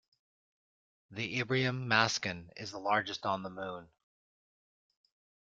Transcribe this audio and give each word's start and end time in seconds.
The 1.11 1.37
Imbrium 1.39 1.85
mascon 1.87 2.49
is 2.57 2.71
the 2.71 2.79
largest 2.79 3.23
on 3.27 3.43
the 3.43 3.51
moon. 3.51 3.87